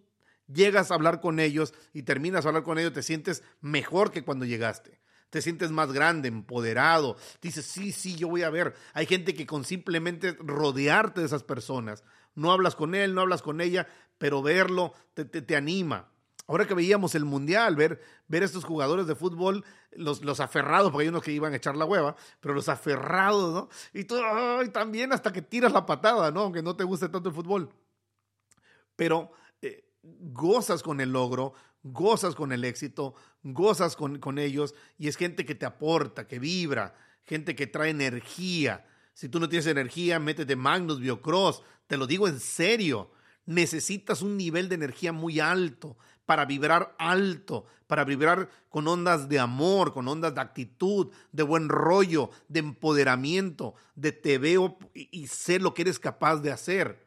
[0.47, 4.23] llegas a hablar con ellos y terminas a hablar con ellos, te sientes mejor que
[4.23, 5.01] cuando llegaste.
[5.31, 7.17] Te sientes más grande, empoderado.
[7.41, 8.75] Dices, sí, sí, yo voy a ver.
[8.93, 12.03] Hay gente que con simplemente rodearte de esas personas,
[12.35, 13.87] no hablas con él, no hablas con ella,
[14.19, 16.10] pero verlo te, te, te anima.
[16.51, 21.03] Ahora que veíamos el mundial, ver, ver estos jugadores de fútbol, los, los aferrados, porque
[21.03, 23.69] hay unos que iban a echar la hueva, pero los aferrados, ¿no?
[23.97, 26.41] Y tú, ay, también hasta que tiras la patada, ¿no?
[26.41, 27.69] Aunque no te guste tanto el fútbol.
[28.97, 35.07] Pero eh, gozas con el logro, gozas con el éxito, gozas con, con ellos, y
[35.07, 38.85] es gente que te aporta, que vibra, gente que trae energía.
[39.13, 43.09] Si tú no tienes energía, métete Magnus Biocross, te lo digo en serio
[43.45, 45.97] necesitas un nivel de energía muy alto
[46.31, 51.67] para vibrar alto, para vibrar con ondas de amor, con ondas de actitud, de buen
[51.67, 57.05] rollo, de empoderamiento, de te veo y, sé lo que eres capaz de hacer.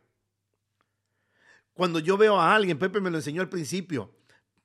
[1.72, 4.14] Cuando yo veo a alguien, Pepe me lo enseñó al principio,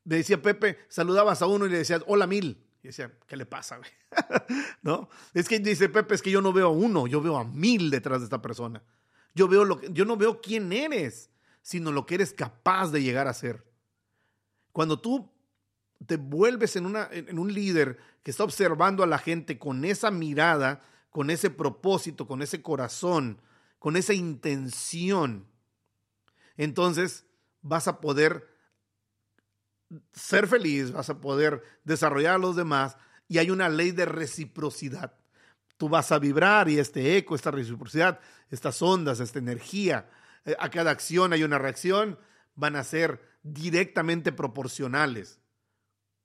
[0.04, 2.62] me decía Pepe, saludabas a uno y le decías, hola mil.
[2.84, 3.80] Y decía, ¿qué le pasa?
[4.82, 5.08] ¿No?
[5.34, 7.90] Es que dice Pepe, es que yo no veo a uno, yo veo a mil
[7.90, 8.84] detrás de esta persona.
[9.34, 11.30] Yo, veo lo yo no veo quién eres
[11.62, 13.64] sino lo que eres capaz de llegar a ser.
[14.72, 15.32] Cuando tú
[16.06, 21.30] te vuelves en, un líder que está observando a la gente con esa mirada, con
[21.30, 23.42] ese propósito, con ese corazón,
[23.80, 25.48] con esa intención,
[26.58, 27.26] entonces
[27.62, 28.48] vas a poder
[30.14, 35.14] ser feliz, vas a poder desarrollar a los demás y hay una ley de reciprocidad.
[35.78, 40.10] Tú vas a vibrar y este eco, esta reciprocidad, estas ondas, esta energía
[40.46, 42.18] eh, a cada acción hay una reacción,
[42.56, 45.40] van a ser directamente proporcionales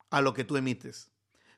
[0.09, 1.11] a lo que tú emites.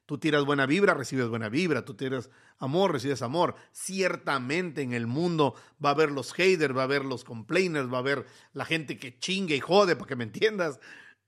[0.08, 1.84] Tú tiras buena vibra, recibes buena vibra.
[1.84, 3.56] Tú tiras amor, recibes amor.
[3.74, 7.98] Ciertamente en el mundo va a haber los haters, va a haber los complainers, va
[7.98, 10.80] a haber la gente que chingue y jode, para que me entiendas.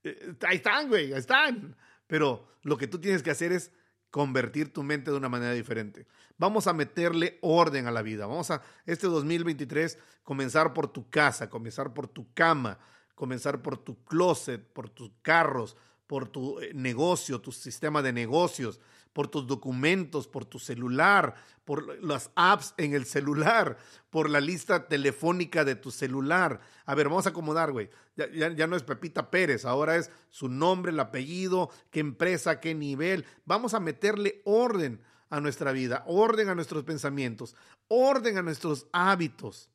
[0.02, 1.76] Eh, ahí están, güey, ahí están.
[2.06, 3.70] Pero lo que tú tienes que hacer es
[4.10, 6.06] convertir tu mente de una manera diferente.
[6.38, 8.26] Vamos a meterle orden a la vida.
[8.26, 12.78] Vamos a este 2023 comenzar por tu casa, comenzar por tu cama,
[13.20, 18.80] comenzar por tu closet, por tus carros, por tu eh, negocio, tu sistema de negocios,
[19.12, 21.34] por tus documentos, por tu celular,
[21.66, 23.76] por las apps en el celular,
[24.08, 26.62] por la lista telefónica de tu celular.
[26.86, 27.90] A ver, vamos a acomodar, güey.
[28.16, 32.74] Ya, ya, no es Pepita Pérez, ahora es su nombre, el apellido, qué empresa, qué
[32.74, 33.26] nivel.
[33.44, 37.54] Vamos a meterle orden a nuestra vida, orden a nuestros pensamientos,
[37.86, 39.68] orden a nuestros hábitos.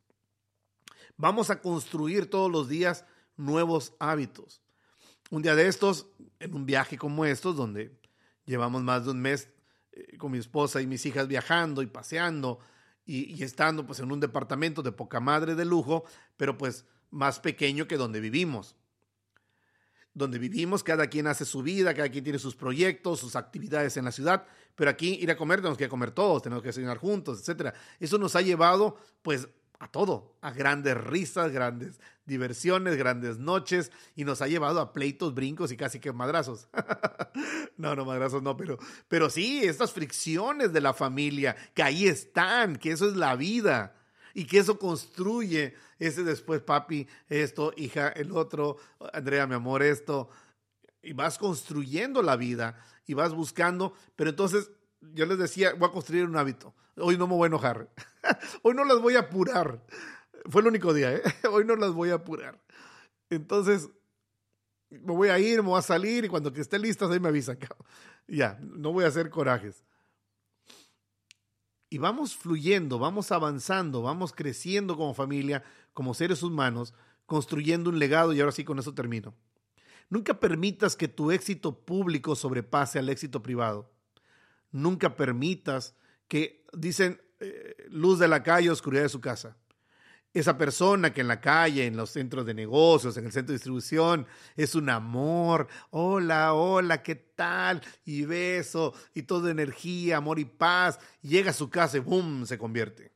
[1.16, 3.06] Vamos a construir todos los días
[3.38, 4.62] nuevos hábitos.
[5.32, 6.08] Un día de estos,
[6.40, 7.98] en un viaje como estos, donde
[8.46, 9.50] Llevamos más de un mes
[9.92, 12.60] eh, con mi esposa y mis hijas viajando y paseando
[13.06, 16.06] y, estando pues en un departamento de poca madre de lujo,
[16.38, 18.76] pero pues más pequeño que donde vivimos.
[20.14, 24.06] Donde vivimos, cada quien hace su vida, cada quien tiene sus proyectos, sus actividades en
[24.06, 24.46] la ciudad,
[24.76, 27.76] pero aquí ir a comer tenemos que comer todos, tenemos que cenar juntos, etc.
[28.00, 34.24] Eso nos ha llevado pues a todo, a grandes risas, grandes diversiones, grandes noches y
[34.24, 36.68] nos ha llevado a pleitos, brincos y casi que madrazos.
[37.78, 42.78] no, no, madrazos no, pero, pero sí, estas fricciones de la familia, que ahí están,
[42.78, 43.96] que eso es la vida
[44.34, 48.78] y que eso construye ese después, papi, esto, hija, el otro,
[49.14, 50.30] Andrea, mi amor, esto,
[51.02, 54.72] y vas construyendo la vida y vas buscando, pero entonces
[55.14, 56.74] yo les decía, voy a construir un hábito.
[56.98, 57.90] Hoy no me voy a enojar.
[58.64, 59.84] Hoy no las voy a apurar.
[60.50, 61.22] Fue el único día, ¿eh?
[61.52, 62.60] Hoy no las voy a apurar.
[63.30, 63.90] Entonces,
[64.90, 67.30] me voy a ir, me voy a salir y cuando que esté lista, ahí me
[67.30, 67.58] avisan.
[68.28, 69.84] Ya, no voy a hacer corajes.
[71.92, 75.64] Y vamos fluyendo, vamos avanzando, vamos creciendo como familia,
[75.94, 76.96] como seres humanos,
[77.28, 79.36] construyendo un legado y ahora sí con eso termino.
[80.10, 83.92] Nunca permitas que tu éxito público sobrepase al éxito privado.
[84.76, 85.96] Nunca permitas
[86.28, 89.56] que, dicen, eh, luz de la calle, oscuridad de su casa.
[90.34, 93.58] Esa persona que en la calle, en los centros de negocios, en el centro de
[93.58, 95.70] distribución, es un amor.
[95.92, 97.82] Hola, hola, ¿qué tal?
[98.04, 101.00] Y beso, y toda energía, amor y paz.
[101.22, 102.46] llega a su casa y ¡boom!
[102.46, 103.14] se convierte.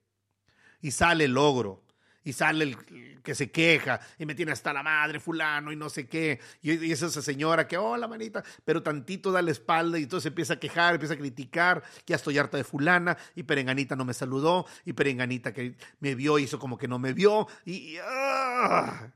[0.79, 1.83] Y sale el logro
[2.23, 5.89] y sale el que se queja y me tiene hasta la madre fulano y no
[5.89, 6.39] sé qué.
[6.61, 10.53] Y, es esa señora que, hola manita, pero tantito da la espalda y entonces empieza
[10.53, 14.65] a quejar, empieza a criticar, ya estoy harta de fulana y perenganita no me saludó
[14.85, 17.97] y perenganita que me vio hizo como que no me vio y...
[18.03, 19.11] ¡ah!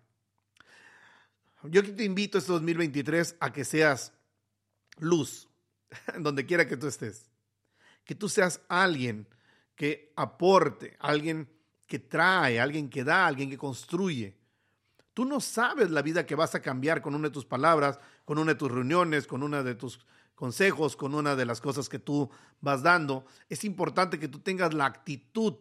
[1.64, 4.14] Yo te invito este 2023 a que seas
[4.98, 5.48] luz,
[6.20, 7.32] donde quiera que tú estés.
[8.04, 9.28] Que tú seas alguien
[9.76, 11.50] que aporte, alguien
[11.88, 14.36] que trae, alguien que da, alguien que construye.
[15.14, 18.40] Tú no sabes la vida que vas a cambiar con una de tus palabras, con
[18.40, 20.00] una de tus reuniones, con una de tus
[20.34, 22.30] consejos, con una de las cosas que tú
[22.62, 23.26] vas dando.
[23.50, 25.56] Es importante que tú tengas la actitud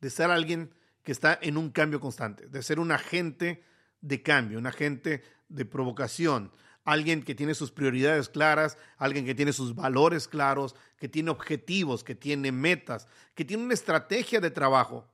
[0.00, 3.64] de ser alguien que está en un cambio constante, de ser un agente
[4.00, 6.52] de cambio, un agente de provocación,
[6.84, 12.04] alguien que tiene sus prioridades claras, alguien que tiene sus valores claros, que tiene objetivos,
[12.04, 15.08] que tiene metas, que tiene una estrategia de trabajo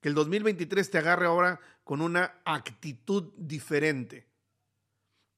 [0.00, 4.28] que el 2023 te agarre ahora con una actitud diferente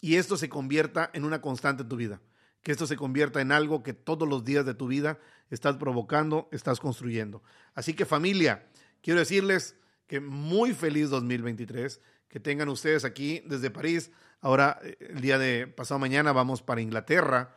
[0.00, 2.20] y esto se convierta en una constante en tu vida.
[2.62, 5.18] Que esto se convierta en algo que todos los días de tu vida
[5.50, 7.42] estás provocando, estás construyendo.
[7.74, 8.66] Así que familia,
[9.02, 14.10] quiero decirles que muy feliz 2023, que tengan ustedes aquí desde París.
[14.40, 17.56] Ahora, eh, el día de pasado mañana vamos para Inglaterra.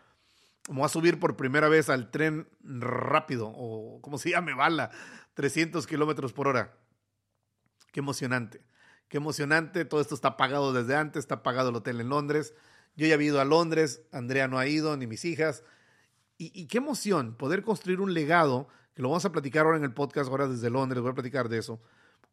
[0.69, 4.91] Vamos a subir por primera vez al tren rápido, o como se llame, bala,
[5.33, 6.77] 300 kilómetros por hora.
[7.93, 8.65] Qué emocionante.
[9.07, 9.85] Qué emocionante.
[9.85, 11.19] Todo esto está pagado desde antes.
[11.21, 12.53] Está pagado el hotel en Londres.
[12.97, 14.01] Yo ya he ido a Londres.
[14.11, 15.63] Andrea no ha ido, ni mis hijas.
[16.39, 19.93] Y, qué emoción poder construir un legado, que lo vamos a platicar ahora en el
[19.93, 21.79] podcast, ahora desde Londres, voy a platicar de eso.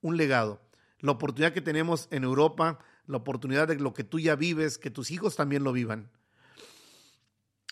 [0.01, 0.61] Un legado.
[0.99, 4.91] La oportunidad que tenemos en Europa, la oportunidad de lo que tú ya vives, que
[4.91, 6.11] tus hijos también lo vivan.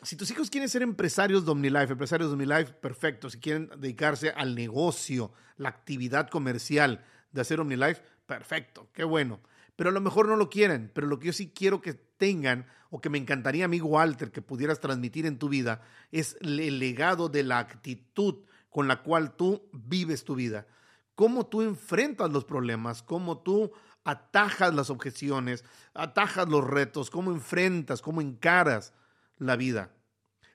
[0.02, 3.30] Si tus hijos quieren ser empresarios de OmniLife, empresarios de OmniLife, perfecto.
[3.30, 9.40] Si quieren dedicarse al negocio, la actividad comercial, de hacer OmniLife, perfecto, qué bueno.
[9.76, 12.66] Pero a lo mejor no lo quieren, pero lo que yo sí quiero que tengan,
[12.90, 16.78] o que me encantaría a mí, Walter, que pudieras transmitir en tu vida, es el
[16.78, 20.66] legado de la actitud con la cual tú vives tu vida.
[21.14, 23.72] Cómo tú enfrentas los problemas, cómo tú
[24.04, 25.64] atajas las objeciones,
[25.94, 28.94] atajas los retos, cómo enfrentas, cómo encaras
[29.36, 29.92] la vida.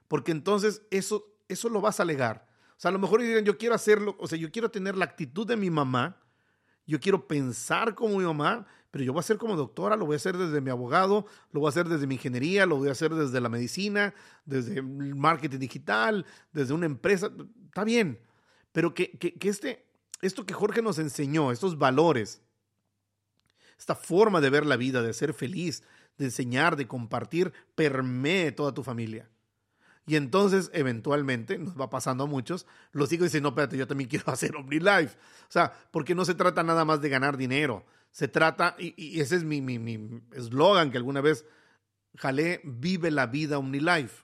[0.07, 2.47] Porque entonces eso, eso lo vas a legar.
[2.71, 5.05] O sea, a lo mejor dirían, yo quiero hacerlo, o sea, yo quiero tener la
[5.05, 6.17] actitud de mi mamá,
[6.85, 10.13] yo quiero pensar como mi mamá, pero yo voy a ser como doctora, lo voy
[10.13, 12.91] a hacer desde mi abogado, lo voy a hacer desde mi ingeniería, lo voy a
[12.91, 14.13] hacer desde la medicina,
[14.45, 17.31] desde el marketing digital, desde una empresa.
[17.65, 18.19] Está bien,
[18.71, 19.87] pero que, que, este,
[20.21, 22.43] esto que Jorge nos enseñó, estos valores,
[23.79, 25.83] esta forma de ver la vida, de ser feliz,
[26.17, 29.29] de enseñar, de compartir, permee toda tu familia.
[30.05, 34.09] Y entonces, eventualmente, nos va pasando a muchos, los hijos dicen, no, espérate, yo también
[34.09, 35.15] quiero hacer OmniLife.
[35.15, 37.85] O sea, porque no se trata nada más de ganar dinero.
[38.11, 41.45] Se trata, y, ese es mi eslogan que alguna vez
[42.17, 44.23] jalé, vive la vida OmniLife.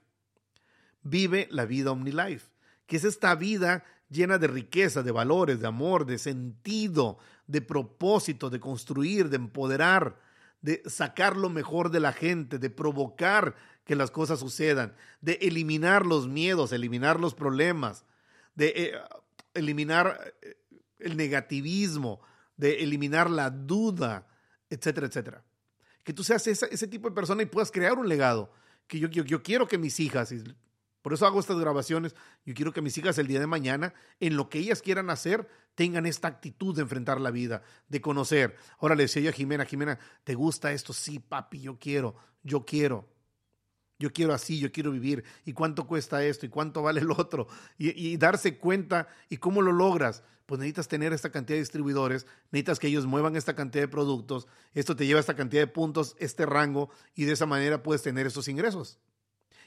[1.02, 2.48] Vive la vida OmniLife.
[2.86, 8.50] Que es esta vida llena de riqueza, de valores, de amor, de sentido, de propósito,
[8.50, 10.20] de construir, de empoderar,
[10.62, 13.56] de sacar lo mejor de la gente, de provocar
[13.86, 18.06] que las cosas sucedan, de eliminar los miedos, eliminar los problemas,
[18.56, 18.92] de eh,
[19.54, 20.58] eliminar eh,
[21.00, 22.22] el negativismo,
[22.58, 24.28] de eliminar la duda,
[24.70, 25.44] etcétera, etcétera.
[26.04, 28.52] Que tú seas ese tipo de persona y puedas crear un legado.
[28.88, 30.34] Que yo, yo, yo quiero que mis hijas,
[31.10, 32.14] por eso hago estas grabaciones.
[32.46, 35.50] Yo quiero que mis hijas el día de mañana, en lo que ellas quieran hacer,
[35.74, 38.56] tengan esta actitud de enfrentar la vida, de conocer.
[38.78, 40.94] Ahora le decía yo a Jimena, Jimena, ¿te gusta esto?
[40.94, 43.10] Sí, papi, yo quiero, yo quiero.
[43.98, 45.24] Yo quiero así, yo quiero vivir.
[45.46, 46.46] ¿Y cuánto cuesta esto?
[46.46, 47.48] ¿Y cuánto vale el otro?
[47.80, 49.08] Y, darse cuenta.
[49.30, 50.22] ¿Y cómo lo logras?
[50.46, 54.48] Pues necesitas tener esta cantidad de distribuidores, necesitas que ellos muevan esta cantidad de productos,
[54.76, 58.04] esto te lleva a esta cantidad de puntos, este rango, y de esa manera puedes
[58.04, 59.00] tener esos ingresos.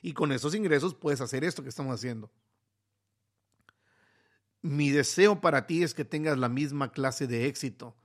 [0.03, 2.31] Y con esos ingresos puedes hacer esto que estamos haciendo.
[4.61, 7.97] Mi deseo para ti es que tengas la misma clase de éxito.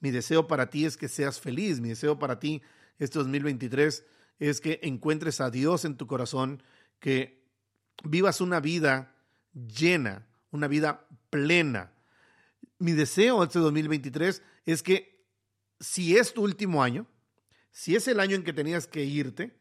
[0.00, 1.80] Mi deseo para ti es que seas feliz.
[1.80, 2.62] Mi deseo para ti
[2.98, 4.04] este 2023
[4.38, 6.62] es que encuentres a Dios en tu corazón,
[7.00, 7.42] que
[8.04, 9.14] vivas una vida
[9.54, 11.92] llena, una vida plena.
[12.78, 15.24] Mi deseo este 2023 es que
[15.80, 17.06] si es tu último año,
[17.70, 19.54] si es el año en que tenías que irte,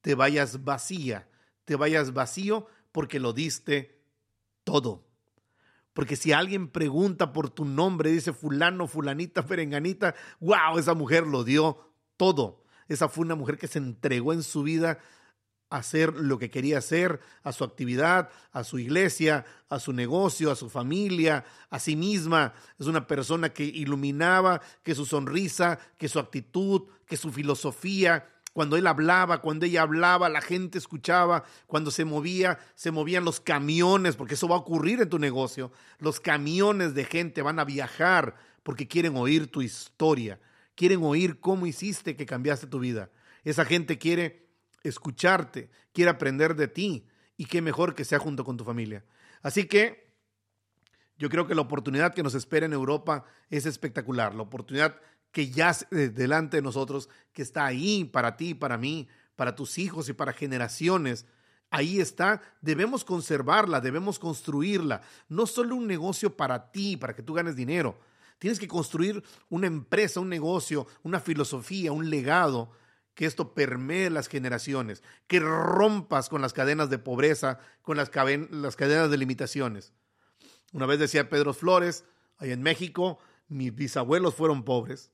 [0.00, 1.28] te vayas vacía,
[1.64, 4.00] te vayas vacío porque lo diste
[4.64, 5.06] todo.
[5.92, 11.42] Porque si alguien pregunta por tu nombre, dice fulano, fulanita, perenganita, wow, esa mujer lo
[11.42, 12.62] dio todo.
[12.86, 14.98] Esa fue una mujer que se entregó en su vida
[15.70, 20.50] a hacer lo que quería hacer, a su actividad, a su iglesia, a su negocio,
[20.50, 22.54] a su familia, a sí misma.
[22.78, 28.26] Es una persona que iluminaba, que su sonrisa, que su actitud, que su filosofía,
[28.58, 33.38] cuando él hablaba, cuando ella hablaba, la gente escuchaba, cuando se movía, se movían los
[33.38, 35.70] camiones, porque eso va a ocurrir en tu negocio.
[36.00, 38.34] Los camiones de gente van a viajar
[38.64, 40.40] porque quieren oír tu historia,
[40.74, 43.12] quieren oír cómo hiciste que cambiaste tu vida.
[43.44, 44.48] Esa gente quiere
[44.82, 47.06] escucharte, quiere aprender de ti
[47.36, 49.04] y qué mejor que sea junto con tu familia.
[49.40, 50.10] Así que
[51.16, 54.96] yo creo que la oportunidad que nos espera en Europa es espectacular, la oportunidad
[55.32, 59.78] que ya eh, delante de nosotros, que está ahí para ti, para mí, para tus
[59.78, 61.26] hijos y para generaciones.
[61.70, 65.02] Ahí está, debemos conservarla, debemos construirla.
[65.28, 67.98] No solo un negocio para ti, para que tú ganes dinero.
[68.38, 72.70] Tienes que construir una empresa, un negocio, una filosofía, un legado,
[73.14, 79.10] que esto permee las generaciones, que rompas con las cadenas de pobreza, con las cadenas
[79.10, 79.92] de limitaciones.
[80.72, 82.04] Una vez decía Pedro Flores,
[82.38, 83.18] ahí en México,
[83.48, 85.10] mis bisabuelos fueron pobres,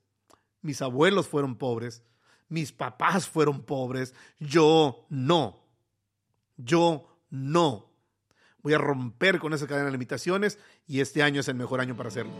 [0.65, 2.03] mis abuelos fueron pobres,
[2.49, 5.61] mis papás fueron pobres, yo no.
[6.57, 7.91] Yo no.
[8.62, 11.95] Voy a romper con esa cadena de limitaciones y este año es el mejor año
[11.97, 12.33] para hacerlo.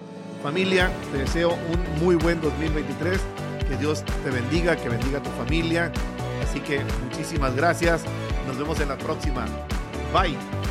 [0.43, 3.21] Familia, te deseo un muy buen 2023.
[3.69, 5.93] Que Dios te bendiga, que bendiga tu familia.
[6.43, 8.05] Así que muchísimas gracias.
[8.47, 9.45] Nos vemos en la próxima.
[10.13, 10.64] Bye.